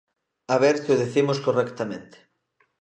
[0.53, 2.17] A ver se o dicimos correctamente.